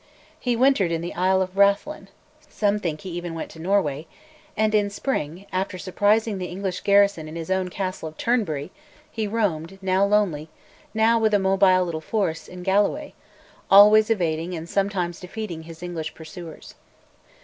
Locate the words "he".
0.39-0.55, 3.01-3.09, 9.11-9.27